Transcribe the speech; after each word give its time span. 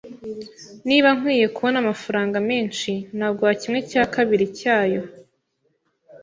Niba 0.87 1.07
nkwiye 1.17 1.45
kubona 1.55 1.77
amafaranga 1.83 2.37
menshi, 2.49 2.91
naguha 3.17 3.53
kimwe 3.61 3.79
cya 3.91 4.03
kabiri 4.13 4.45
cyayo. 4.59 5.01